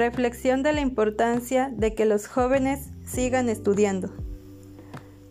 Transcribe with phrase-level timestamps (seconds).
[0.00, 4.10] Reflexión de la importancia de que los jóvenes sigan estudiando.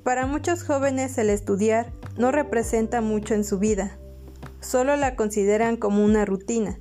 [0.03, 3.97] Para muchos jóvenes el estudiar no representa mucho en su vida,
[4.59, 6.77] solo la consideran como una rutina.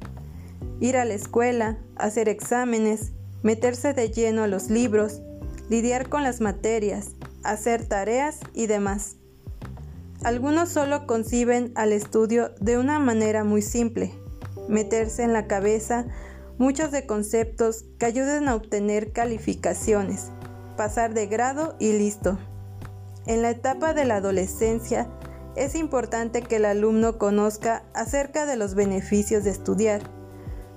[0.81, 3.13] Ir a la escuela, hacer exámenes,
[3.43, 5.23] meterse de lleno a los libros,
[5.71, 7.13] lidiar con las materias,
[7.43, 9.17] hacer tareas y demás.
[10.23, 14.13] Algunos solo conciben al estudio de una manera muy simple,
[14.69, 16.05] meterse en la cabeza
[16.59, 20.31] muchos de conceptos que ayuden a obtener calificaciones,
[20.77, 22.39] pasar de grado y listo.
[23.27, 25.09] En la etapa de la adolescencia
[25.55, 30.03] es importante que el alumno conozca acerca de los beneficios de estudiar,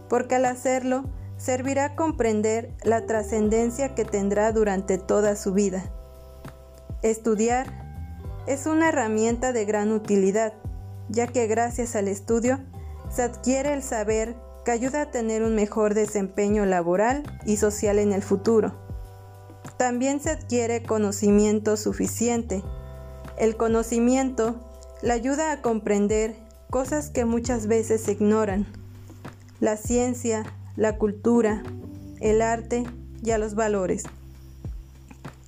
[0.07, 1.03] porque al hacerlo
[1.37, 5.83] servirá a comprender la trascendencia que tendrá durante toda su vida.
[7.01, 7.65] Estudiar
[8.45, 10.53] es una herramienta de gran utilidad,
[11.09, 12.59] ya que gracias al estudio
[13.09, 18.11] se adquiere el saber que ayuda a tener un mejor desempeño laboral y social en
[18.11, 18.73] el futuro.
[19.77, 22.63] También se adquiere conocimiento suficiente.
[23.37, 24.55] El conocimiento
[25.01, 26.35] le ayuda a comprender
[26.69, 28.67] cosas que muchas veces se ignoran.
[29.59, 30.43] La ciencia,
[30.75, 31.63] la cultura,
[32.19, 32.83] el arte
[33.23, 34.03] y a los valores.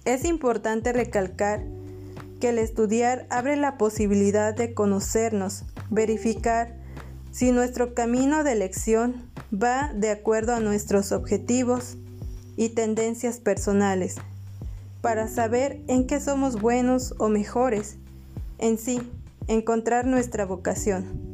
[0.05, 1.63] Es importante recalcar
[2.41, 6.82] que el estudiar abre la posibilidad de conocernos, verificar
[7.33, 11.97] si nuestro camino de elección va de acuerdo a nuestros objetivos
[12.55, 14.17] y tendencias personales,
[15.01, 17.97] para saber en qué somos buenos o mejores,
[18.59, 19.11] en sí,
[19.47, 21.33] encontrar nuestra vocación.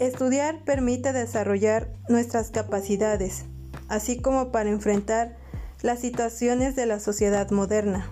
[0.00, 3.44] Estudiar permite desarrollar nuestras capacidades,
[3.88, 5.36] así como para enfrentar
[5.82, 8.10] las situaciones de la sociedad moderna.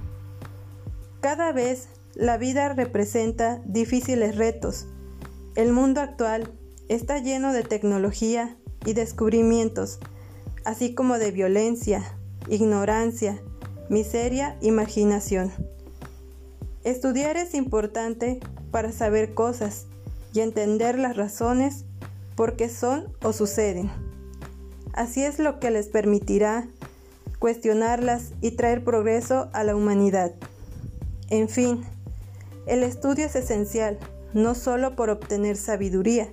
[1.20, 4.86] Cada vez la vida representa difíciles retos.
[5.56, 6.52] El mundo actual
[6.88, 9.98] está lleno de tecnología y descubrimientos,
[10.64, 12.02] así como de violencia,
[12.48, 13.40] ignorancia,
[13.88, 15.52] miseria y marginación.
[16.84, 18.40] Estudiar es importante
[18.70, 19.86] para saber cosas
[20.32, 21.84] y entender las razones
[22.36, 23.90] por qué son o suceden.
[24.92, 26.68] Así es lo que les permitirá
[27.38, 30.32] cuestionarlas y traer progreso a la humanidad.
[31.30, 31.84] En fin,
[32.66, 33.98] el estudio es esencial,
[34.34, 36.28] no solo por obtener sabiduría,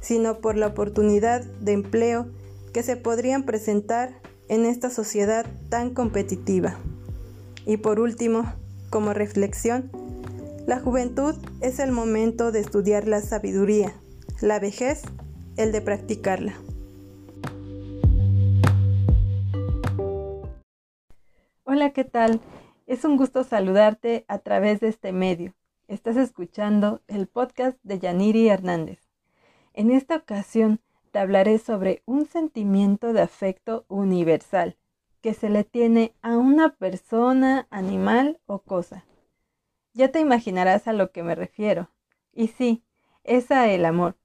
[0.00, 2.28] sino por la oportunidad de empleo
[2.72, 6.76] que se podrían presentar en esta sociedad tan competitiva.
[7.66, 8.52] Y por último,
[8.90, 9.90] como reflexión,
[10.66, 13.94] la juventud es el momento de estudiar la sabiduría,
[14.40, 15.02] la vejez,
[15.56, 16.54] el de practicarla.
[21.64, 22.40] Hola, ¿qué tal?
[22.86, 25.54] Es un gusto saludarte a través de este medio.
[25.86, 29.09] Estás escuchando el podcast de Yaniri Hernández.
[29.72, 30.80] En esta ocasión
[31.12, 34.76] te hablaré sobre un sentimiento de afecto universal
[35.20, 39.04] que se le tiene a una persona, animal o cosa.
[39.92, 41.90] Ya te imaginarás a lo que me refiero.
[42.32, 42.82] Y sí,
[43.24, 44.16] es a el amor.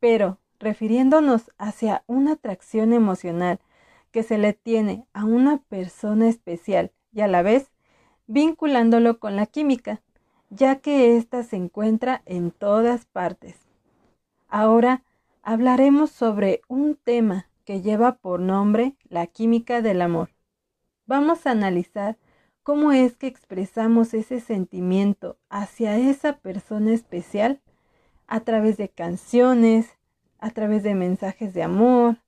[0.00, 3.60] Pero, refiriéndonos hacia una atracción emocional
[4.10, 7.70] que se le tiene a una persona especial y a la vez
[8.26, 10.02] vinculándolo con la química,
[10.50, 13.65] ya que ésta se encuentra en todas partes.
[14.48, 15.02] Ahora
[15.42, 20.30] hablaremos sobre un tema que lleva por nombre la química del amor.
[21.06, 22.16] Vamos a analizar
[22.62, 27.60] cómo es que expresamos ese sentimiento hacia esa persona especial
[28.26, 29.98] a través de canciones,
[30.38, 32.18] a través de mensajes de amor,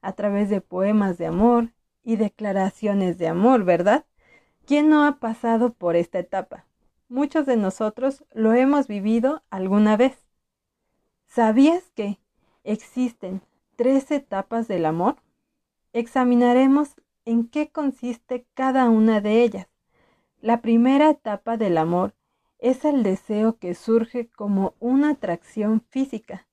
[0.00, 1.72] a través de poemas de amor
[2.04, 4.06] y declaraciones de amor, ¿verdad?
[4.66, 6.64] ¿Quién no ha pasado por esta etapa?
[7.08, 10.27] Muchos de nosotros lo hemos vivido alguna vez.
[11.28, 12.18] ¿Sabías que
[12.64, 13.42] existen
[13.76, 15.16] tres etapas del amor?
[15.92, 16.94] Examinaremos
[17.26, 19.68] en qué consiste cada una de ellas.
[20.40, 22.14] La primera etapa del amor
[22.58, 26.46] es el deseo que surge como una atracción física,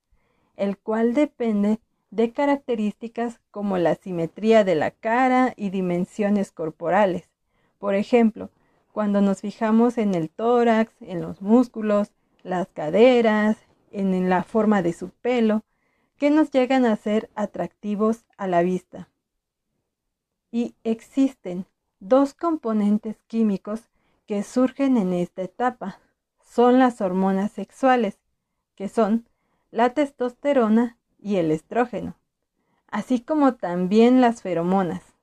[0.57, 1.80] el cual depende
[2.12, 7.30] de características como la simetría de la cara y dimensiones corporales.
[7.80, 8.50] Por ejemplo,
[8.92, 12.12] cuando nos fijamos en el tórax, en los músculos,
[12.44, 13.57] las caderas,
[13.95, 15.63] en la forma de su pelo,
[16.18, 19.09] que nos llegan a ser atractivos a la vista.
[20.51, 21.65] Y existen
[22.00, 23.89] dos componentes químicos
[24.25, 26.00] que surgen en esta etapa.
[26.44, 28.19] Son las hormonas sexuales,
[28.75, 29.27] que son
[29.71, 32.15] la testosterona y el estrógeno,
[32.88, 35.15] así como también las feromonas.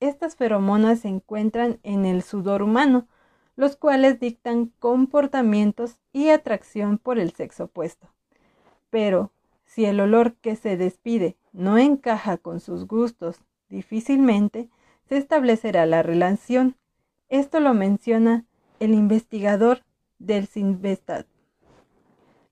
[0.00, 3.06] Estas feromonas se encuentran en el sudor humano,
[3.56, 8.08] los cuales dictan comportamientos y atracción por el sexo opuesto.
[8.90, 9.32] Pero
[9.64, 14.68] si el olor que se despide no encaja con sus gustos, difícilmente
[15.08, 16.76] se establecerá la relación.
[17.28, 18.44] Esto lo menciona
[18.80, 19.82] el investigador
[20.18, 21.26] del Sinvestat.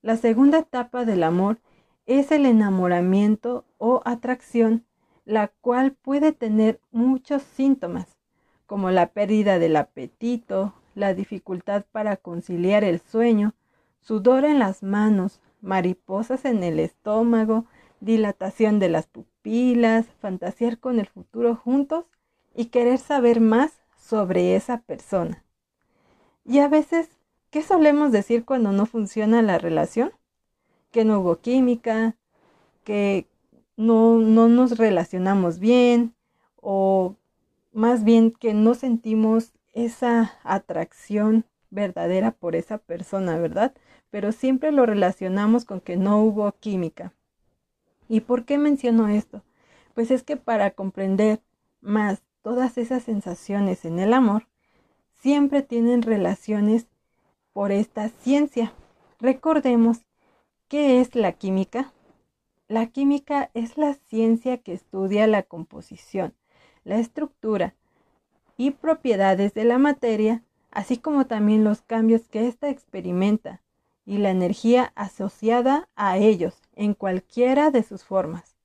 [0.01, 1.59] La segunda etapa del amor
[2.05, 4.85] es el enamoramiento o atracción,
[5.25, 8.17] la cual puede tener muchos síntomas,
[8.65, 13.53] como la pérdida del apetito, la dificultad para conciliar el sueño,
[14.01, 17.65] sudor en las manos, mariposas en el estómago,
[17.99, 22.05] dilatación de las pupilas, fantasear con el futuro juntos
[22.53, 25.43] y querer saber más sobre esa persona.
[26.45, 27.09] Y a veces,
[27.49, 30.11] ¿qué solemos decir cuando no funciona la relación?
[30.91, 32.17] Que no hubo química,
[32.83, 33.27] que
[33.77, 36.13] no, no nos relacionamos bien
[36.61, 37.15] o
[37.71, 43.73] más bien que no sentimos esa atracción verdadera por esa persona, ¿verdad?
[44.09, 47.13] Pero siempre lo relacionamos con que no hubo química.
[48.07, 49.43] ¿Y por qué menciono esto?
[49.93, 51.41] Pues es que para comprender
[51.81, 54.47] más todas esas sensaciones en el amor,
[55.21, 56.87] siempre tienen relaciones
[57.53, 58.73] por esta ciencia.
[59.19, 60.05] Recordemos,
[60.67, 61.93] ¿qué es la química?
[62.67, 66.33] La química es la ciencia que estudia la composición,
[66.83, 67.75] la estructura
[68.57, 73.61] y propiedades de la materia, así como también los cambios que ésta experimenta
[74.05, 78.55] y la energía asociada a ellos en cualquiera de sus formas.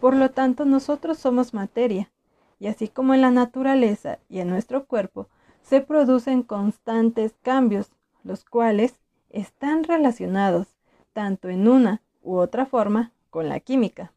[0.00, 2.10] Por lo tanto, nosotros somos materia,
[2.58, 5.28] y así como en la naturaleza y en nuestro cuerpo,
[5.62, 7.90] se producen constantes cambios,
[8.22, 8.94] los cuales
[9.30, 10.68] están relacionados
[11.12, 14.12] tanto en una u otra forma con la química.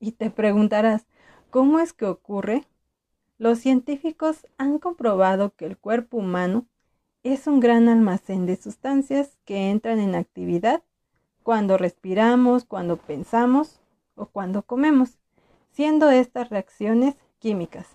[0.00, 1.06] Y te preguntarás,
[1.50, 2.64] ¿cómo es que ocurre?
[3.40, 6.66] Los científicos han comprobado que el cuerpo humano
[7.22, 10.82] es un gran almacén de sustancias que entran en actividad
[11.42, 13.80] cuando respiramos, cuando pensamos
[14.14, 15.16] o cuando comemos,
[15.70, 17.86] siendo estas reacciones químicas.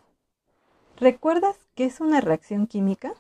[0.98, 3.14] ¿Recuerdas qué es una reacción química?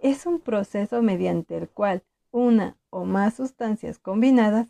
[0.00, 4.68] Es un proceso mediante el cual una o más sustancias combinadas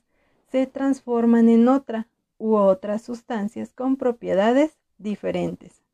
[0.51, 2.09] se transforman en otra
[2.39, 5.86] u otras sustancias con propiedades diferentes.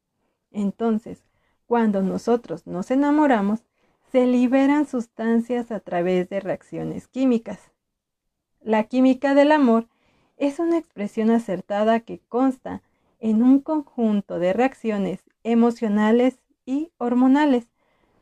[0.53, 1.25] Entonces,
[1.67, 3.65] cuando nosotros nos enamoramos,
[4.11, 7.73] se liberan sustancias a través de reacciones químicas.
[8.61, 9.89] La química del amor
[10.37, 12.83] es una expresión acertada que consta
[13.21, 17.67] en un conjunto de reacciones emocionales y hormonales,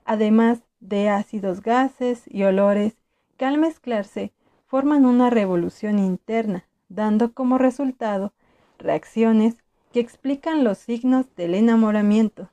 [0.04, 2.96] además de ácidos gases y olores
[3.36, 4.32] que al mezclarse
[4.66, 8.32] forman una revolución interna, dando como resultado
[8.78, 9.59] reacciones
[9.92, 12.50] que explican los signos del enamoramiento.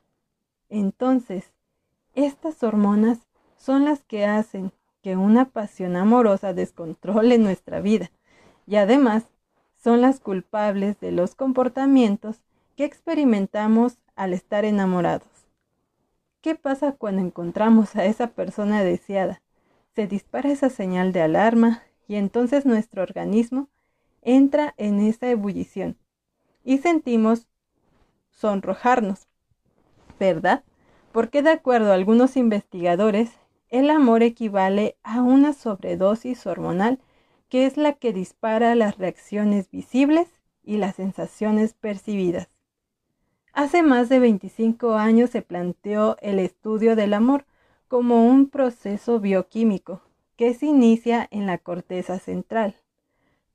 [0.68, 1.52] Entonces,
[2.14, 3.20] estas hormonas
[3.56, 8.10] son las que hacen que una pasión amorosa descontrole nuestra vida
[8.66, 9.24] y además
[9.76, 12.42] son las culpables de los comportamientos
[12.76, 15.28] que experimentamos al estar enamorados.
[16.40, 19.40] ¿Qué pasa cuando encontramos a esa persona deseada?
[19.94, 23.68] Se dispara esa señal de alarma y entonces nuestro organismo
[24.22, 25.96] entra en esa ebullición
[26.68, 27.46] y sentimos
[28.28, 29.26] sonrojarnos,
[30.20, 30.64] ¿verdad?
[31.12, 33.30] Porque de acuerdo a algunos investigadores,
[33.70, 36.98] el amor equivale a una sobredosis hormonal
[37.48, 40.28] que es la que dispara las reacciones visibles
[40.62, 42.50] y las sensaciones percibidas.
[43.54, 47.46] Hace más de 25 años se planteó el estudio del amor
[47.88, 50.02] como un proceso bioquímico
[50.36, 52.74] que se inicia en la corteza central,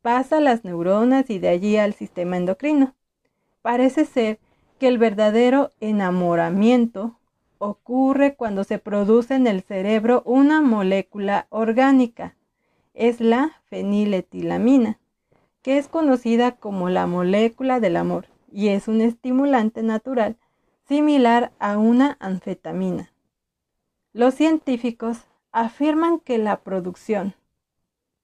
[0.02, 2.96] pasa a las neuronas y de allí al sistema endocrino.
[3.64, 4.40] Parece ser
[4.78, 7.18] que el verdadero enamoramiento
[7.60, 12.36] ocurre cuando se produce en el cerebro una molécula orgánica.
[12.94, 15.00] Es la feniletilamina,
[15.62, 20.36] que es conocida como la molécula del amor y es un estimulante natural
[20.86, 23.14] similar a una anfetamina.
[24.12, 25.20] Los científicos
[25.54, 27.34] afirman que la producción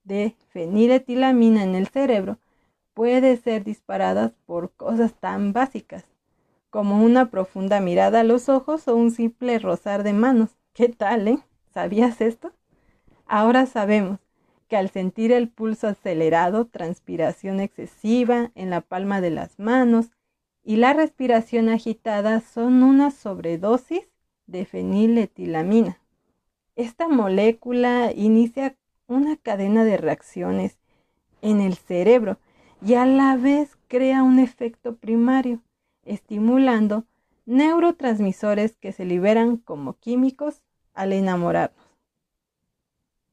[0.04, 2.36] de feniletilamina en el cerebro
[3.00, 6.04] puede ser disparada por cosas tan básicas
[6.68, 10.50] como una profunda mirada a los ojos o un simple rozar de manos.
[10.74, 11.38] ¿Qué tal, eh?
[11.72, 12.52] ¿Sabías esto?
[13.24, 14.18] Ahora sabemos
[14.68, 20.10] que al sentir el pulso acelerado, transpiración excesiva en la palma de las manos
[20.62, 24.10] y la respiración agitada son una sobredosis
[24.46, 26.02] de feniletilamina.
[26.76, 28.76] Esta molécula inicia
[29.06, 30.76] una cadena de reacciones
[31.40, 32.36] en el cerebro
[32.82, 35.60] y a la vez crea un efecto primario
[36.04, 37.04] estimulando
[37.46, 40.62] neurotransmisores que se liberan como químicos
[40.94, 41.86] al enamorarnos.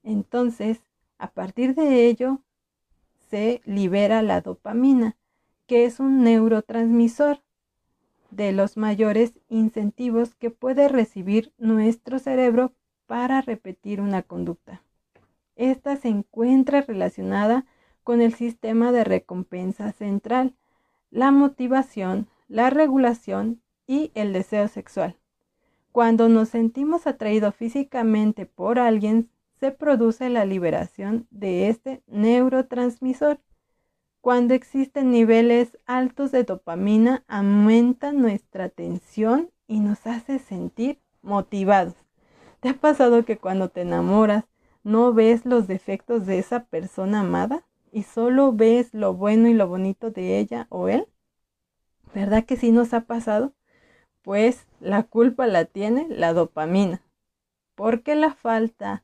[0.03, 0.81] Entonces,
[1.17, 2.41] a partir de ello,
[3.29, 5.17] se libera la dopamina,
[5.67, 7.41] que es un neurotransmisor.
[8.31, 12.73] de los mayores incentivos que puede recibir nuestro cerebro
[13.05, 14.83] para repetir una conducta.
[15.55, 17.65] Esta se encuentra relacionada
[18.07, 20.55] con el sistema de recompensa central,
[21.11, 25.17] la motivación, la regulación y el deseo sexual.
[25.91, 33.41] Cuando nos sentimos atraídos físicamente por alguien, se produce la liberación de este neurotransmisor.
[34.21, 41.95] Cuando existen niveles altos de dopamina, aumenta nuestra atención y nos hace sentir motivados.
[42.61, 44.45] ¿Te ha pasado que cuando te enamoras
[44.85, 49.67] no ves los defectos de esa persona amada y solo ves lo bueno y lo
[49.67, 51.08] bonito de ella o él?
[52.13, 53.53] ¿Verdad que sí nos ha pasado?
[54.22, 57.01] Pues la culpa la tiene la dopamina,
[57.75, 59.03] porque la falta,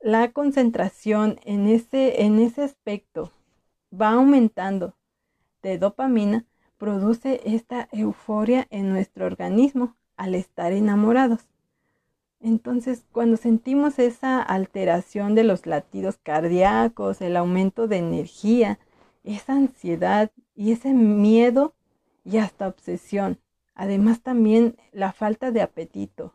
[0.00, 3.32] la concentración en ese, en ese aspecto
[3.92, 4.94] va aumentando
[5.62, 6.46] de dopamina,
[6.78, 11.51] produce esta euforia en nuestro organismo al estar enamorados.
[12.44, 18.80] Entonces, cuando sentimos esa alteración de los latidos cardíacos, el aumento de energía,
[19.22, 21.72] esa ansiedad y ese miedo
[22.24, 23.38] y hasta obsesión,
[23.76, 26.34] además también la falta de apetito,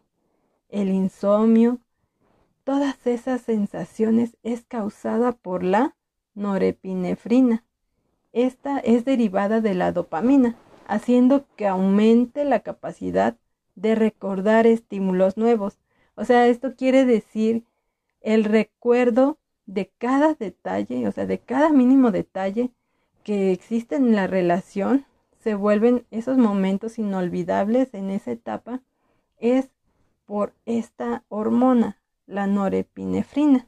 [0.70, 1.80] el insomnio,
[2.64, 5.98] todas esas sensaciones es causada por la
[6.36, 7.66] norepinefrina.
[8.32, 10.56] Esta es derivada de la dopamina,
[10.88, 13.36] haciendo que aumente la capacidad
[13.76, 15.78] de recordar estímulos nuevos
[16.18, 17.64] o sea, esto quiere decir
[18.22, 22.72] el recuerdo de cada detalle, o sea, de cada mínimo detalle
[23.24, 25.06] que existe en la relación,
[25.40, 28.82] se vuelven esos momentos inolvidables en esa etapa,
[29.38, 29.70] es
[30.26, 33.68] por esta hormona, la norepinefrina.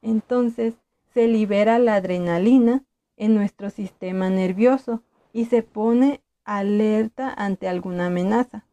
[0.00, 0.74] Entonces,
[1.12, 2.84] se libera la adrenalina
[3.16, 5.02] en nuestro sistema nervioso
[5.32, 8.64] y se pone alerta ante alguna amenaza.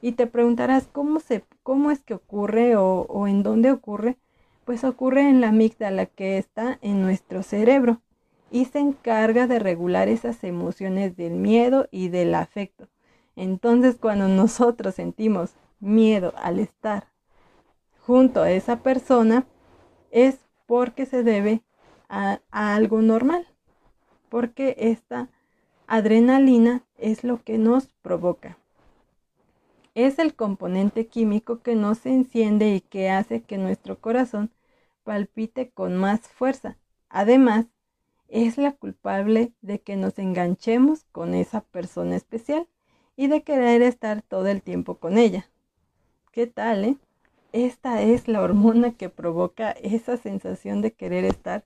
[0.00, 4.16] Y te preguntarás cómo, se, cómo es que ocurre o, en dónde ocurre.
[4.64, 8.00] Pues ocurre en la amígdala que está en nuestro cerebro
[8.50, 12.88] y se encarga de regular esas emociones del miedo y del afecto.
[13.34, 17.08] Entonces cuando nosotros sentimos miedo al estar
[18.06, 19.46] junto a esa persona,
[20.10, 21.62] es porque se debe
[22.08, 23.46] a, algo normal,
[24.28, 25.28] porque esta
[25.86, 28.58] adrenalina es lo que nos provoca
[30.06, 34.52] es el componente químico que nos enciende y que hace que nuestro corazón
[35.02, 36.78] palpite con más fuerza.
[37.08, 37.66] Además,
[38.28, 42.68] es la culpable de que nos enganchemos con esa persona especial
[43.16, 45.50] y de querer estar todo el tiempo con ella.
[46.30, 46.96] ¿Qué tal, eh?
[47.52, 51.64] Esta es la hormona que provoca esa sensación de querer estar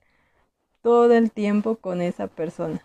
[0.81, 2.83] todo el tiempo con esa persona.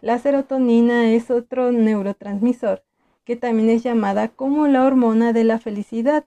[0.00, 2.82] La serotonina es otro neurotransmisor
[3.24, 6.24] que también es llamada como la hormona de la felicidad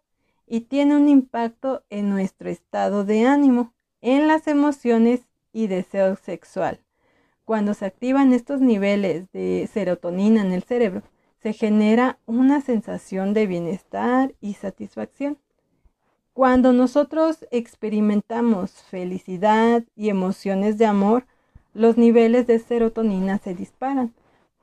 [0.47, 5.21] y tiene un impacto en nuestro estado de ánimo, en las emociones
[5.51, 6.79] y deseo sexual.
[7.45, 11.03] Cuando se activan estos niveles de serotonina en el cerebro,
[11.41, 15.37] se genera una sensación de bienestar y satisfacción.
[16.31, 21.25] Cuando nosotros experimentamos felicidad y emociones de amor,
[21.73, 24.13] los niveles de serotonina se disparan.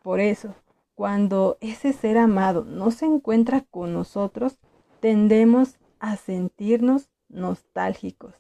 [0.03, 0.55] Por eso,
[1.01, 4.59] cuando ese ser amado no se encuentra con nosotros,
[5.01, 8.35] tendemos a sentirnos nostálgicos.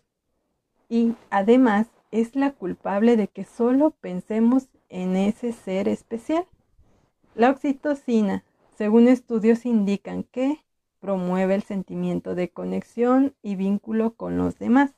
[0.87, 6.45] Y además es la culpable de que solo pensemos en ese ser especial.
[7.35, 8.45] La oxitocina,
[8.76, 10.62] según estudios indican que
[11.00, 14.93] promueve el sentimiento de conexión y vínculo con los demás.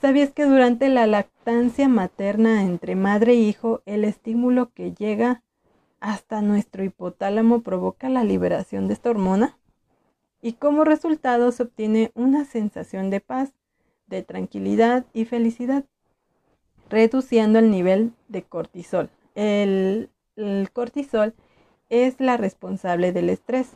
[0.00, 5.42] ¿Sabías que durante la lactancia materna entre madre e hijo, el estímulo que llega
[6.00, 9.58] hasta nuestro hipotálamo provoca la liberación de esta hormona
[10.40, 13.52] y como resultado se obtiene una sensación de paz,
[14.06, 15.84] de tranquilidad y felicidad,
[16.88, 19.10] reduciendo el nivel de cortisol.
[19.34, 20.10] El,
[20.72, 21.34] cortisol
[21.88, 23.70] es la responsable del estrés.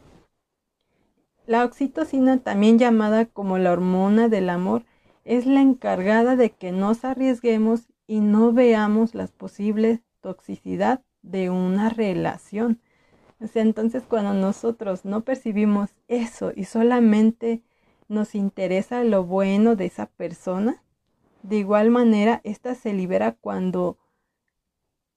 [1.47, 4.85] La oxitocina, también llamada como la hormona del amor,
[5.25, 11.89] es la encargada de que nos arriesguemos y no veamos las posibles toxicidad de una
[11.89, 12.81] relación.
[13.41, 17.63] O sea, entonces cuando nosotros no percibimos eso y solamente
[18.09, 20.83] nos interesa lo bueno de esa persona,
[21.43, 23.99] de igual manera, esta se libera cuando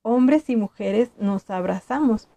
[0.01, 2.29] hombres y mujeres nos abrazamos.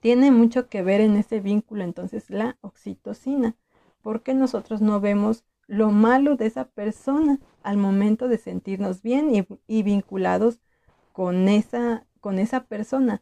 [0.00, 3.56] Tiene mucho que ver en ese vínculo entonces la oxitocina,
[4.02, 9.46] porque nosotros no vemos lo malo de esa persona al momento de sentirnos bien y,
[9.66, 10.60] y vinculados
[11.12, 13.20] con esa con esa persona.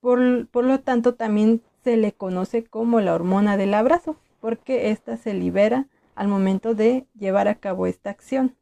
[0.00, 5.16] Por, por lo tanto, también se le conoce como la hormona del abrazo, porque ésta
[5.16, 8.54] se libera al momento de llevar a cabo esta acción.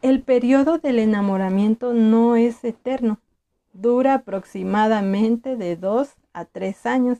[0.00, 3.20] El periodo del enamoramiento no es eterno,
[3.74, 7.18] dura aproximadamente de dos a tres años.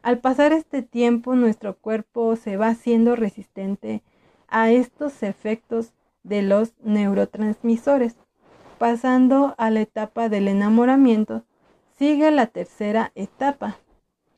[0.00, 4.04] Al pasar este tiempo, nuestro cuerpo se va haciendo resistente
[4.46, 8.14] a estos efectos de los neurotransmisores.
[8.84, 11.46] Pasando a la etapa del enamoramiento,
[11.96, 13.78] sigue la tercera etapa,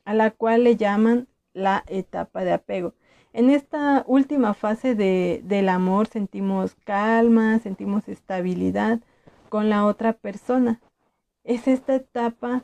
[0.05, 2.93] a la cual le llaman la etapa de apego.
[3.33, 9.01] En esta última fase de, del amor sentimos calma, sentimos estabilidad
[9.49, 10.79] con la otra persona.
[11.43, 12.63] Es esta etapa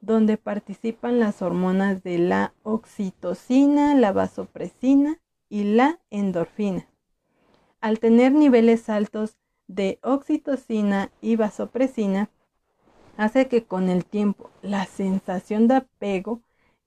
[0.00, 6.88] donde participan las hormonas de la oxitocina, la vasopresina y la endorfina.
[7.80, 9.36] Al tener niveles altos
[9.74, 12.30] de oxitocina y vasopresina,
[13.16, 16.40] hace que con el tiempo la sensación de apego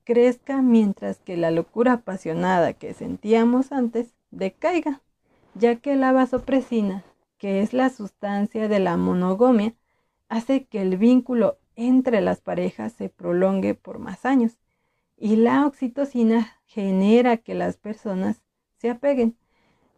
[0.03, 5.01] crezca mientras que la locura apasionada que sentíamos antes decaiga,
[5.55, 7.03] ya que la vasopresina,
[7.37, 9.73] que es la sustancia de la monogamia,
[10.29, 14.57] hace que el vínculo entre las parejas se prolongue por más años
[15.17, 18.41] y la oxitocina genera que las personas
[18.77, 19.35] se apeguen.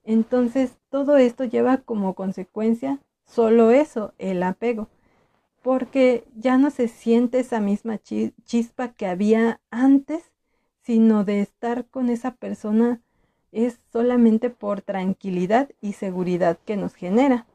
[0.07, 4.89] Entonces todo esto lleva como consecuencia solo eso, el apego
[5.67, 10.31] porque ya no se siente esa misma chispa que había antes,
[10.81, 13.01] sino de estar con esa persona
[13.51, 17.47] es solamente por tranquilidad y seguridad que nos genera.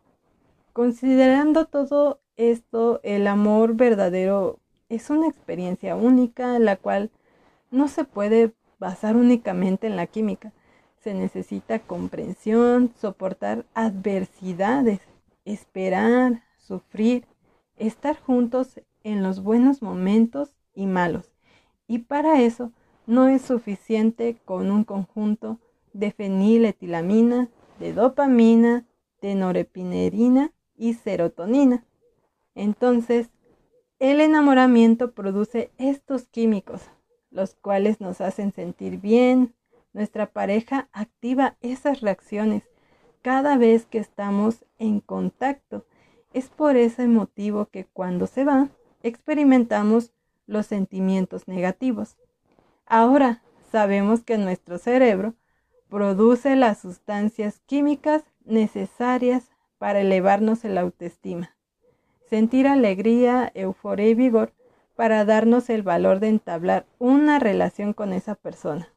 [0.74, 4.58] Considerando todo esto, el amor verdadero
[4.90, 7.10] es una experiencia única, la cual
[7.70, 10.52] no se puede basar únicamente en la química.
[11.02, 15.00] Se necesita comprensión, soportar adversidades,
[15.44, 17.26] esperar, sufrir,
[17.76, 21.32] estar juntos en los buenos momentos y malos.
[21.88, 22.70] Y para eso
[23.06, 25.58] no es suficiente con un conjunto
[25.92, 27.48] de feniletilamina,
[27.80, 28.86] de dopamina,
[29.20, 31.84] de norepinerina y serotonina.
[32.54, 33.30] Entonces,
[33.98, 36.82] el enamoramiento produce estos químicos,
[37.30, 39.54] los cuales nos hacen sentir bien.
[39.92, 42.62] Nuestra pareja activa esas reacciones
[43.22, 45.86] cada vez que estamos en contacto
[46.32, 48.68] es por ese motivo que cuando se va,
[49.02, 50.12] experimentamos
[50.46, 52.16] los sentimientos negativos.
[52.86, 55.34] Ahora sabemos que nuestro cerebro
[55.88, 61.54] produce las sustancias químicas necesarias para elevarnos el autoestima,
[62.28, 64.52] sentir alegría, euforia y vigor
[64.96, 68.91] para darnos el valor de entablar una relación con esa persona,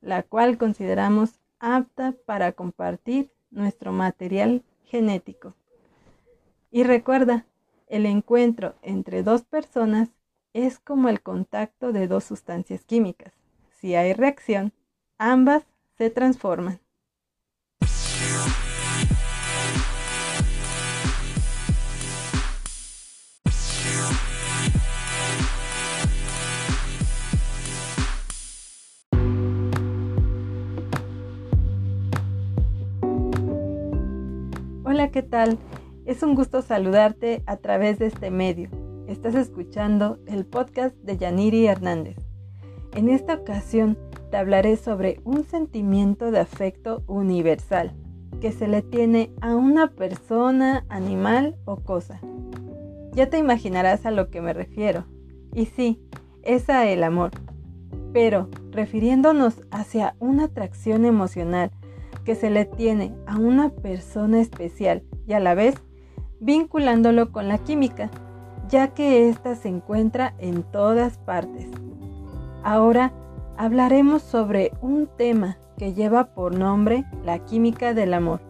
[0.00, 5.54] la cual consideramos apta para compartir nuestro material genético.
[6.70, 7.46] Y recuerda,
[7.86, 10.10] el encuentro entre dos personas
[10.52, 13.32] es como el contacto de dos sustancias químicas.
[13.70, 14.72] Si hay reacción,
[15.18, 15.64] ambas
[15.96, 16.80] se transforman.
[35.16, 35.58] ¿Qué tal?
[36.04, 38.68] Es un gusto saludarte a través de este medio.
[39.08, 42.18] Estás escuchando el podcast de Yaniri Hernández.
[42.94, 43.96] En esta ocasión
[44.30, 47.94] te hablaré sobre un sentimiento de afecto universal
[48.42, 52.20] que se le tiene a una persona, animal o cosa.
[53.12, 55.06] Ya te imaginarás a lo que me refiero.
[55.54, 55.98] Y sí,
[56.42, 57.30] es a el amor.
[58.12, 61.70] Pero refiriéndonos hacia una atracción emocional
[62.26, 65.76] que se le tiene a una persona especial y a la vez
[66.40, 68.10] vinculándolo con la química,
[68.68, 71.68] ya que ésta se encuentra en todas partes.
[72.64, 73.12] Ahora
[73.56, 78.40] hablaremos sobre un tema que lleva por nombre la química del amor.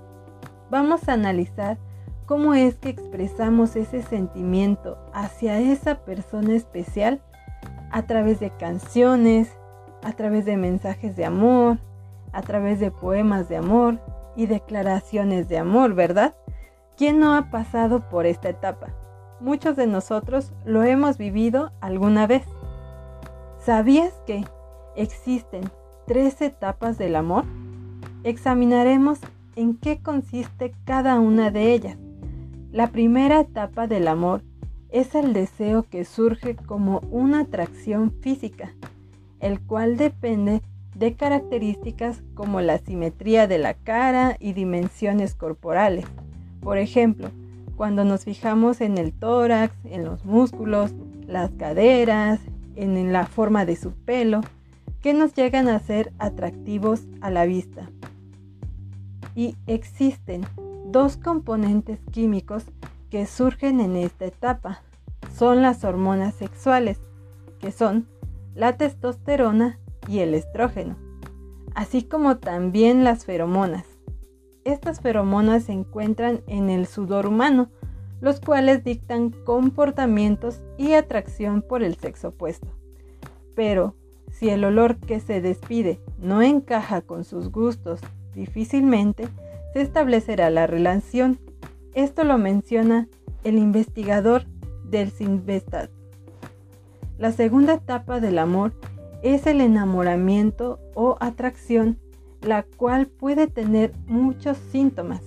[0.70, 1.78] Vamos a analizar
[2.24, 7.20] cómo es que expresamos ese sentimiento hacia esa persona especial
[7.92, 9.50] a través de canciones,
[10.02, 11.78] a través de mensajes de amor,
[12.36, 13.98] a través de poemas de amor
[14.36, 16.36] y declaraciones de amor, ¿verdad?
[16.94, 18.88] ¿Quién no ha pasado por esta etapa?
[19.40, 22.42] Muchos de nosotros lo hemos vivido alguna vez.
[23.58, 24.44] ¿Sabías que
[24.96, 25.62] existen
[26.06, 27.44] tres etapas del amor?
[28.22, 29.18] Examinaremos
[29.56, 31.96] en qué consiste cada una de ellas.
[32.70, 34.42] La primera etapa del amor
[34.90, 38.74] es el deseo que surge como una atracción física,
[39.40, 40.60] el cual depende
[40.98, 46.06] de características como la simetría de la cara y dimensiones corporales.
[46.60, 47.30] Por ejemplo,
[47.76, 50.94] cuando nos fijamos en el tórax, en los músculos,
[51.26, 52.40] las caderas,
[52.76, 54.40] en la forma de su pelo,
[55.02, 57.90] que nos llegan a ser atractivos a la vista.
[59.34, 60.46] Y existen
[60.86, 62.64] dos componentes químicos
[63.10, 64.80] que surgen en esta etapa.
[65.36, 66.98] Son las hormonas sexuales,
[67.58, 68.08] que son
[68.54, 70.96] la testosterona y el estrógeno,
[71.74, 73.84] así como también las feromonas.
[74.64, 77.70] Estas feromonas se encuentran en el sudor humano,
[78.20, 82.68] los cuales dictan comportamientos y atracción por el sexo opuesto.
[83.54, 83.94] Pero
[84.32, 88.00] si el olor que se despide no encaja con sus gustos,
[88.34, 89.28] difícilmente
[89.72, 91.38] se establecerá la relación.
[91.94, 93.08] Esto lo menciona
[93.44, 94.46] el investigador
[94.84, 95.90] del Sinvestat.
[97.18, 98.74] La segunda etapa del amor
[99.22, 101.98] es el enamoramiento o atracción,
[102.42, 105.22] la cual puede tener muchos síntomas,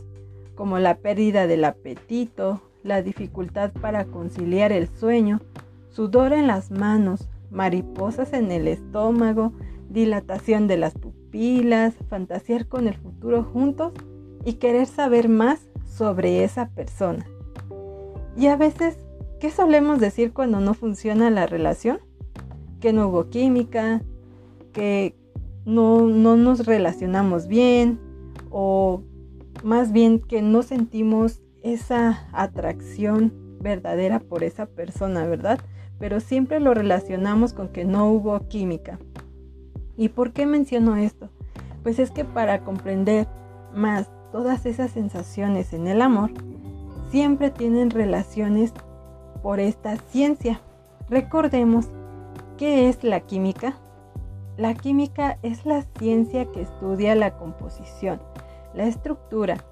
[0.56, 5.42] como la pérdida del apetito, la dificultad para conciliar el sueño,
[5.90, 9.54] sudor en las manos, mariposas en el estómago,
[9.90, 13.94] dilatación de las pupilas, fantasear con el futuro juntos
[14.46, 17.26] y querer saber más sobre esa persona.
[18.38, 18.98] Y a veces,
[19.40, 22.00] ¿qué solemos decir cuando no funciona la relación?
[22.80, 24.02] Que no hubo química,
[24.74, 25.16] que
[25.66, 28.00] no, no nos relacionamos bien
[28.50, 29.04] o
[29.64, 35.60] más bien que no sentimos esa atracción verdadera por esa persona, ¿verdad?
[36.00, 39.00] Pero siempre lo relacionamos con que no hubo química.
[39.98, 41.30] ¿Y por qué menciono esto?
[41.84, 43.28] Pues es que para comprender
[43.74, 46.32] más todas esas sensaciones en el amor,
[47.12, 48.74] siempre tienen relaciones
[49.44, 50.62] por esta ciencia.
[51.10, 51.90] Recordemos,
[52.60, 53.78] ¿qué es la química?
[54.58, 58.22] La química es la ciencia que estudia la composición,
[58.74, 59.64] la estructura,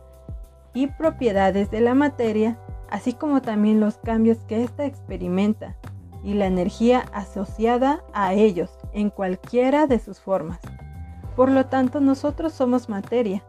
[0.74, 2.58] y propiedades de la materia,
[2.90, 5.76] así como también los cambios que ésta experimenta
[6.24, 10.60] y la energía asociada a ellos en cualquiera de sus formas.
[11.36, 13.44] Por lo tanto, nosotros somos materia,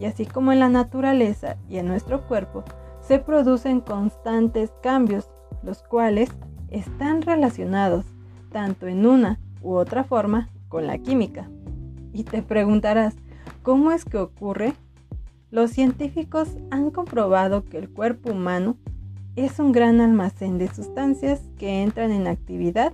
[0.00, 2.64] y así como en la naturaleza y en nuestro cuerpo,
[3.00, 5.30] se producen constantes cambios,
[5.62, 6.30] los cuales
[6.70, 8.04] están relacionados
[8.50, 11.48] tanto en una u otra forma con la química.
[12.12, 13.14] Y te preguntarás,
[13.62, 14.74] ¿cómo es que ocurre?
[15.50, 18.76] Los científicos han comprobado que el cuerpo humano
[19.36, 22.92] es un gran almacén de sustancias que entran en actividad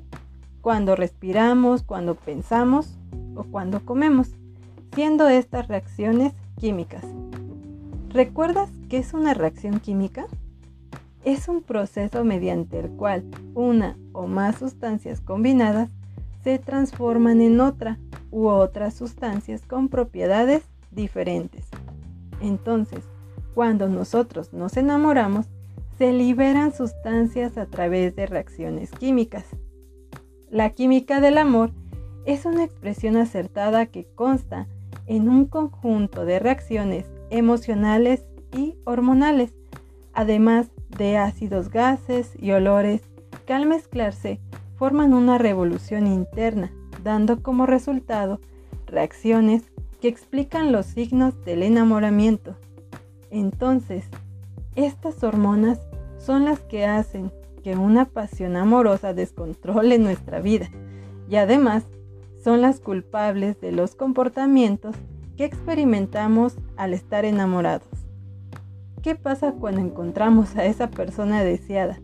[0.60, 2.96] cuando respiramos, cuando pensamos
[3.34, 4.30] o cuando comemos,
[4.94, 7.04] siendo estas reacciones químicas.
[8.10, 10.26] ¿Recuerdas qué es una reacción química?
[11.26, 15.90] Es un proceso mediante el cual una o más sustancias combinadas
[16.44, 17.98] se transforman en otra
[18.30, 20.62] u otras sustancias con propiedades
[20.92, 21.66] diferentes.
[22.40, 23.00] Entonces,
[23.56, 25.46] cuando nosotros nos enamoramos,
[25.98, 29.46] se liberan sustancias a través de reacciones químicas.
[30.48, 31.72] La química del amor
[32.24, 34.68] es una expresión acertada que consta
[35.06, 38.24] en un conjunto de reacciones emocionales
[38.56, 39.56] y hormonales,
[40.12, 43.02] además de ácidos gases y olores
[43.46, 44.40] que al mezclarse
[44.76, 48.40] forman una revolución interna, dando como resultado
[48.86, 49.64] reacciones
[50.00, 52.56] que explican los signos del enamoramiento.
[53.30, 54.04] Entonces,
[54.74, 55.80] estas hormonas
[56.18, 57.32] son las que hacen
[57.62, 60.70] que una pasión amorosa descontrole nuestra vida
[61.28, 61.84] y además
[62.42, 64.94] son las culpables de los comportamientos
[65.36, 67.95] que experimentamos al estar enamorados.
[69.02, 72.00] ¿Qué pasa cuando encontramos a esa persona deseada?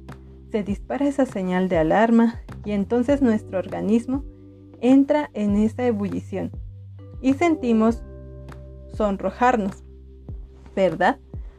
[0.50, 4.24] Se dispara esa señal de alarma y entonces nuestro organismo
[4.80, 6.50] entra en esa ebullición
[7.20, 8.02] y sentimos
[8.92, 9.84] sonrojarnos,
[10.76, 11.18] ¿verdad?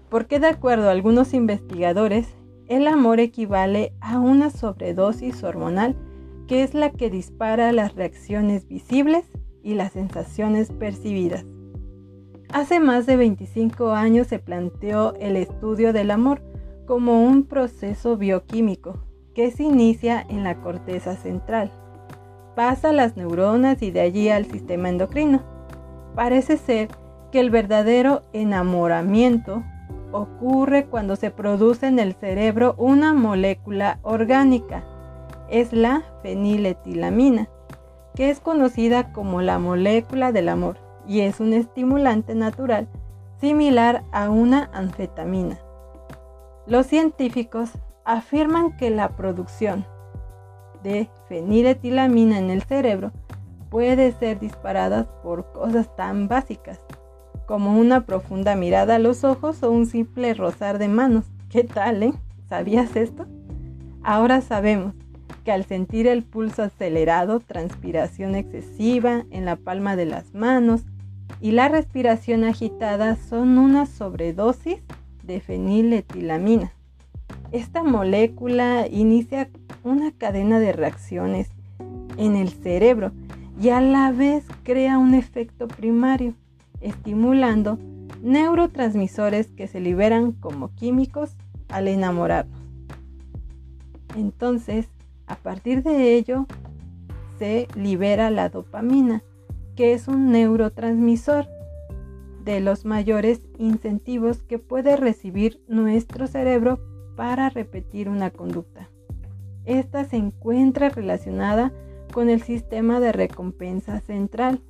[0.09, 2.27] Porque de acuerdo a algunos investigadores,
[2.67, 5.95] el amor equivale a una sobredosis hormonal
[6.47, 9.25] que es la que dispara las reacciones visibles
[9.63, 11.45] y las sensaciones percibidas.
[12.53, 16.43] Hace más de 25 años se planteó el estudio del amor
[16.85, 18.99] como un proceso bioquímico
[19.33, 21.71] que se inicia en la corteza central,
[22.55, 25.41] pasa a las neuronas y de allí al sistema endocrino.
[26.13, 26.89] Parece ser
[27.31, 29.63] que el verdadero enamoramiento
[30.11, 34.83] ocurre cuando se produce en el cerebro una molécula orgánica.
[35.49, 37.49] Es la feniletilamina,
[38.13, 42.87] que es conocida como la molécula del amor y es un estimulante natural
[43.39, 45.59] similar a una anfetamina.
[46.65, 47.71] Los científicos
[48.05, 49.85] afirman que la producción
[50.81, 53.11] de feniletilamina en el cerebro
[53.69, 56.79] puede ser disparada por cosas tan básicas
[57.45, 61.25] como una profunda mirada a los ojos o un simple rozar de manos.
[61.49, 62.13] ¿Qué tal, eh?
[62.47, 63.25] ¿Sabías esto?
[64.03, 64.93] Ahora sabemos
[65.43, 70.85] que al sentir el pulso acelerado, transpiración excesiva en la palma de las manos
[71.41, 74.79] y la respiración agitada son una sobredosis
[75.23, 76.71] de feniletilamina.
[77.51, 79.49] Esta molécula inicia
[79.83, 81.49] una cadena de reacciones
[82.17, 83.11] en el cerebro
[83.61, 86.33] y a la vez crea un efecto primario,
[86.81, 87.77] estimulando
[88.21, 91.35] neurotransmisores que se liberan como químicos
[91.69, 92.59] al enamorarnos.
[94.15, 94.87] Entonces,
[95.27, 96.45] a partir de ello,
[97.39, 99.23] se libera la dopamina,
[99.75, 101.47] que es un neurotransmisor
[102.43, 106.79] de los mayores incentivos que puede recibir nuestro cerebro
[107.15, 108.89] para repetir una conducta.
[109.65, 111.71] Esta se encuentra relacionada
[112.11, 114.61] con el sistema de recompensa central,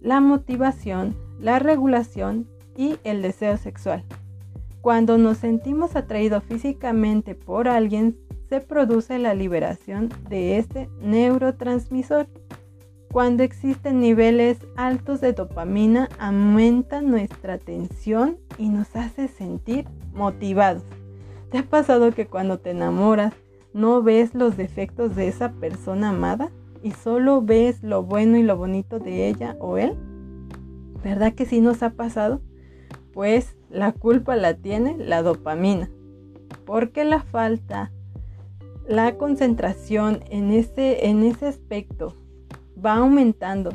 [0.00, 4.04] la motivación, la regulación y el deseo sexual.
[4.82, 8.18] Cuando nos sentimos atraídos físicamente por alguien,
[8.50, 12.28] se produce la liberación de este neurotransmisor.
[13.14, 20.82] Cuando existen niveles altos de dopamina, aumenta nuestra atención y nos hace sentir motivados.
[21.48, 23.32] ¿Te ha pasado que cuando te enamoras
[23.72, 26.50] no ves los defectos de esa persona amada
[26.82, 29.94] y solo ves lo bueno y lo bonito de ella o él?
[31.04, 32.40] ¿Verdad que sí nos ha pasado?
[33.12, 35.88] Pues la culpa la tiene la dopamina,
[36.66, 37.92] porque la falta
[38.88, 42.16] la concentración en ese, en ese aspecto
[42.84, 43.70] va aumentando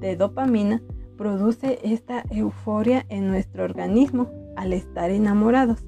[0.00, 0.82] de dopamina,
[1.16, 5.84] produce esta euforia en nuestro organismo al estar enamorados.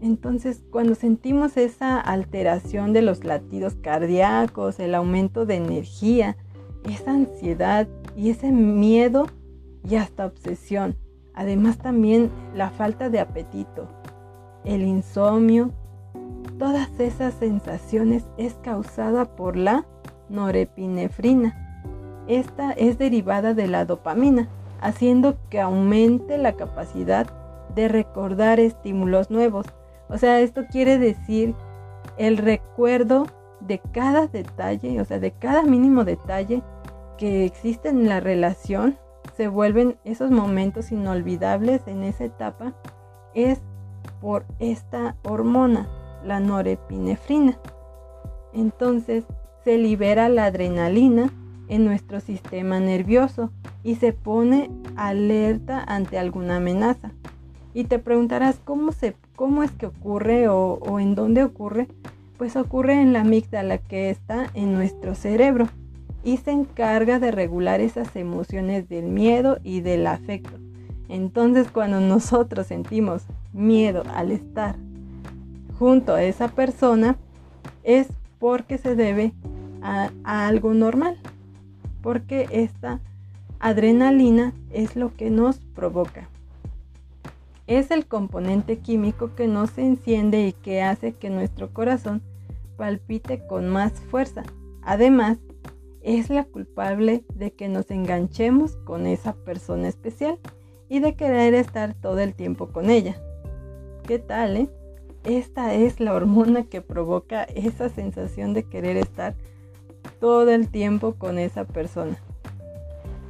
[0.00, 6.36] Entonces, cuando sentimos esa alteración de los latidos cardíacos, el aumento de energía,
[6.88, 9.26] esa ansiedad y ese miedo
[9.88, 10.96] y hasta obsesión,
[11.34, 13.88] además también la falta de apetito,
[14.64, 15.72] el insomnio,
[16.58, 19.86] Todas esas sensaciones es causada por la
[20.28, 21.56] norepinefrina.
[22.26, 24.48] Esta es derivada de la dopamina,
[24.80, 27.26] haciendo que aumente la capacidad
[27.74, 29.66] de recordar estímulos nuevos.
[30.08, 31.54] O sea, esto quiere decir
[32.16, 33.26] el recuerdo
[33.60, 36.62] de cada detalle, o sea, de cada mínimo detalle
[37.16, 38.96] que existe en la relación,
[39.36, 42.74] se vuelven esos momentos inolvidables en esa etapa,
[43.34, 43.60] es
[44.20, 45.88] por esta hormona
[46.24, 47.58] la norepinefrina.
[48.52, 49.24] Entonces
[49.68, 51.30] se libera la adrenalina
[51.68, 53.50] en nuestro sistema nervioso
[53.84, 57.10] y se pone alerta ante alguna amenaza.
[57.74, 61.86] Y te preguntarás cómo, se, cómo es que ocurre o, en dónde ocurre.
[62.38, 65.68] Pues ocurre en la amígdala que está en nuestro cerebro
[66.24, 70.58] y se encarga de regular esas emociones del miedo y del afecto.
[71.10, 74.76] Entonces cuando nosotros sentimos miedo al estar
[75.78, 77.18] junto a esa persona
[77.84, 79.34] es porque se debe
[79.82, 81.18] a, algo normal,
[82.02, 83.00] porque esta
[83.60, 86.28] adrenalina es lo que nos provoca.
[87.66, 92.22] Es el componente químico que nos enciende y que hace que nuestro corazón
[92.76, 94.42] palpite con más fuerza.
[94.82, 95.38] Además,
[96.00, 100.38] es la culpable de que nos enganchemos con esa persona especial
[100.88, 103.20] y de querer estar todo el tiempo con ella.
[104.06, 104.70] ¿Qué tal, eh?
[105.24, 109.34] esta es la hormona que provoca esa sensación de querer estar
[110.20, 112.16] todo el tiempo con esa persona.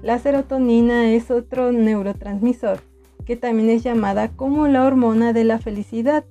[0.02, 2.80] La serotonina es otro neurotransmisor
[3.28, 6.24] que también es llamada como la hormona de la felicidad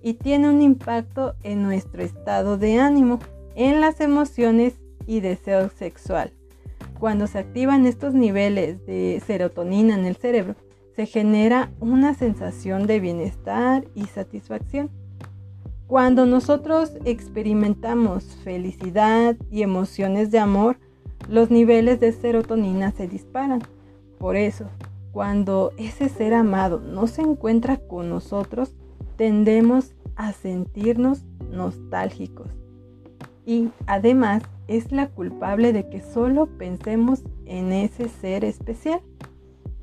[0.00, 3.18] y tiene un impacto en nuestro estado de ánimo,
[3.56, 4.74] en las emociones
[5.04, 6.32] y deseo sexual.
[7.00, 10.54] Cuando se activan estos niveles de serotonina en el cerebro,
[10.94, 14.90] se genera una sensación de bienestar y satisfacción.
[15.86, 20.78] Cuando nosotros experimentamos felicidad y emociones de amor,
[21.28, 23.62] los niveles de serotonina se disparan.
[24.18, 24.66] Por eso,
[25.12, 28.74] cuando ese ser amado no se encuentra con nosotros,
[29.16, 32.48] tendemos a sentirnos nostálgicos.
[33.44, 39.02] Y además es la culpable de que solo pensemos en ese ser especial.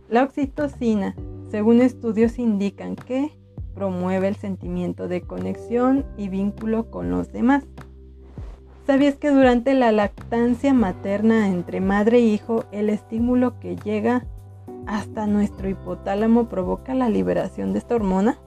[0.09, 1.15] La oxitocina,
[1.51, 3.31] según estudios indican que
[3.73, 7.63] promueve el sentimiento de conexión y vínculo con los demás.
[8.87, 14.25] ¿Sabías que durante la lactancia materna entre madre e hijo, el estímulo que llega
[14.87, 18.37] hasta nuestro hipotálamo provoca la liberación de esta hormona?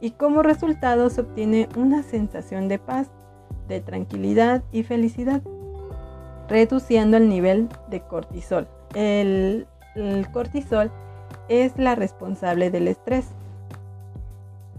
[0.00, 3.10] Y como resultado se obtiene una sensación de paz,
[3.68, 5.40] de tranquilidad y felicidad,
[6.48, 8.68] reduciendo el nivel de cortisol.
[8.94, 10.90] El, el cortisol
[11.48, 13.28] es la responsable del estrés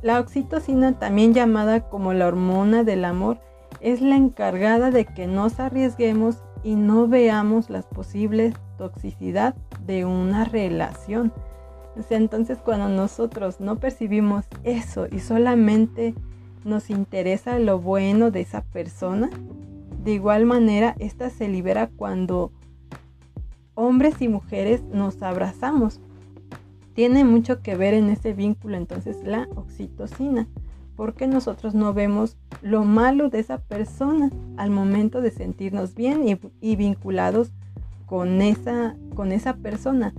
[0.06, 3.40] la oxitocina, también llamada como la hormona del amor,
[3.82, 9.56] es la encargada de que nos arriesguemos y no veamos las posibles toxicidad
[9.88, 11.34] de una relación.
[12.12, 16.14] entonces cuando nosotros no percibimos eso y solamente
[16.64, 19.32] nos interesa lo bueno de esa persona,
[20.04, 22.52] de igual manera esta se libera cuando
[23.74, 26.00] hombres y mujeres nos abrazamos.
[26.96, 30.48] Tiene mucho que ver en ese vínculo entonces la oxitocina,
[30.96, 36.24] porque nosotros no vemos lo malo de esa persona al momento de sentirnos bien
[36.62, 37.52] y, vinculados
[38.06, 40.14] con esa, con esa persona.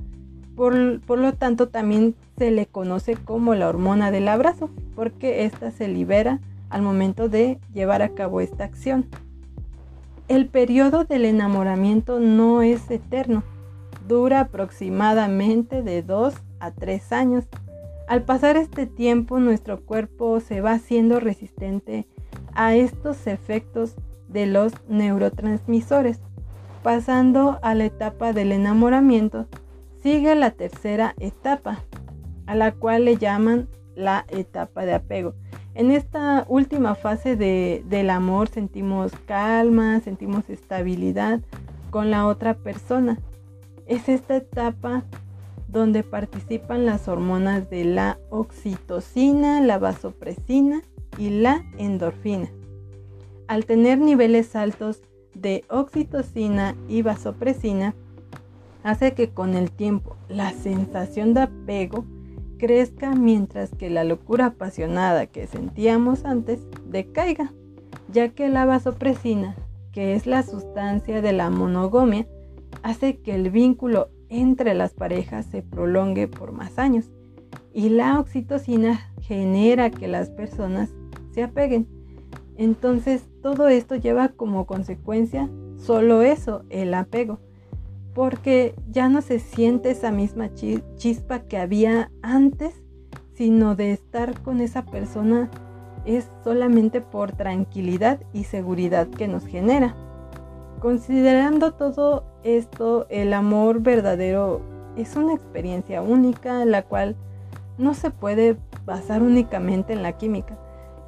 [0.55, 5.71] Por, por, lo tanto, también se le conoce como la hormona del abrazo, porque ésta
[5.71, 9.07] se libera al momento de llevar a cabo esta acción.
[10.29, 13.45] El periodo del enamoramiento no es eterno,
[14.07, 16.35] dura aproximadamente de 2
[16.67, 17.45] a 3 años.
[18.09, 22.07] Al pasar este tiempo, nuestro cuerpo se va haciendo resistente
[22.55, 23.97] a estos efectos
[24.29, 26.21] de los neurotransmisores.
[26.83, 29.47] Pasando a la etapa del enamoramiento,
[30.03, 31.83] sigue la tercera etapa,
[32.47, 35.35] a la cual le llaman la etapa de apego.
[35.75, 41.41] En esta última fase del amor sentimos calma, sentimos estabilidad
[41.91, 43.19] con la otra persona.
[43.87, 45.05] Es esta etapa
[45.69, 50.83] donde participan las hormonas de la oxitocina, la vasopresina
[51.19, 52.51] y la endorfina.
[53.49, 55.03] Al tener niveles altos
[55.35, 57.95] de oxitocina y vasopresina,
[58.83, 62.05] hace que con el tiempo la sensación de apego
[62.59, 67.53] crezca mientras que la locura apasionada que sentíamos antes decaiga,
[68.11, 69.57] ya que la vasopresina,
[69.93, 72.27] que es la sustancia de la monogamia,
[72.83, 77.11] hace que el vínculo entre las parejas se prolongue por más años
[77.73, 80.91] y la oxitocina genera que las personas
[81.33, 81.87] se apeguen.
[82.57, 87.39] Entonces todo esto lleva como consecuencia solo eso, el apego
[88.17, 92.73] porque ya no se siente esa misma chispa que había antes,
[93.35, 95.51] sino de estar con esa persona
[96.07, 99.95] es solamente por tranquilidad y seguridad que nos genera.
[100.81, 104.61] Considerando todo esto, el amor verdadero
[104.97, 107.17] es una experiencia única, la cual
[107.79, 110.59] no se puede basar únicamente en la química.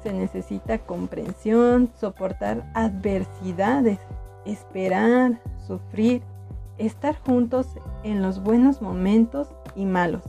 [0.03, 3.99] Se necesita comprensión, soportar adversidades,
[4.45, 6.21] esperar, sufrir
[6.79, 7.67] estar juntos
[8.03, 10.23] en los buenos momentos y malos.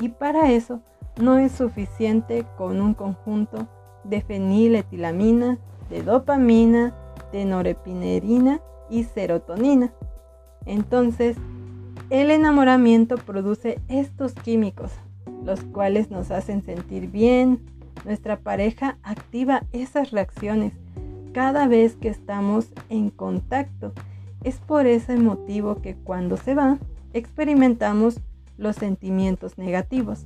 [0.00, 0.80] Y para eso
[1.20, 3.66] no es suficiente con un conjunto
[4.04, 5.58] de feniletilamina,
[5.90, 6.94] de dopamina,
[7.32, 9.92] de norepinerina y serotonina.
[10.66, 11.36] Entonces,
[12.10, 14.92] el enamoramiento produce estos químicos,
[15.44, 17.60] los cuales nos hacen sentir bien.
[18.04, 20.72] Nuestra pareja activa esas reacciones
[21.32, 23.92] cada vez que estamos en contacto
[24.42, 26.78] es por ese motivo que cuando se va,
[27.12, 28.20] experimentamos
[28.58, 30.24] los sentimientos negativos.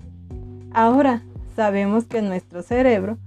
[0.73, 1.23] Ahora
[1.55, 3.19] sabemos que nuestro cerebro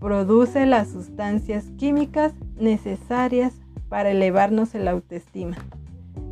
[0.00, 3.54] produce las sustancias químicas necesarias
[3.88, 5.56] para elevarnos el autoestima,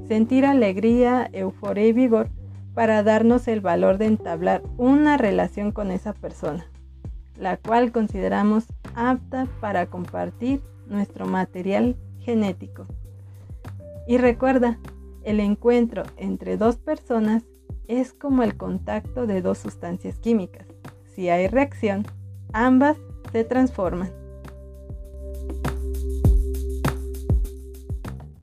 [0.06, 2.28] sentir alegría, euforia y vigor
[2.74, 6.66] para darnos el valor de entablar una relación con esa persona,
[7.36, 12.86] la cual consideramos apta para compartir nuestro material genético.
[14.06, 14.78] Y recuerda,
[15.24, 17.42] el encuentro entre dos personas
[17.88, 20.66] es como el contacto de dos sustancias químicas.
[21.14, 22.06] Si hay reacción,
[22.52, 22.96] ambas
[23.32, 24.17] se transforman.